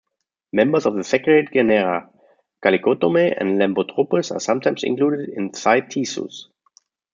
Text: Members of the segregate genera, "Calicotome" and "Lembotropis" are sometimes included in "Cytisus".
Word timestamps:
Members 0.51 0.87
of 0.87 0.95
the 0.95 1.03
segregate 1.03 1.53
genera, 1.53 2.09
"Calicotome" 2.65 3.39
and 3.39 3.61
"Lembotropis" 3.61 4.31
are 4.35 4.39
sometimes 4.39 4.83
included 4.83 5.29
in 5.29 5.51
"Cytisus". 5.51 6.45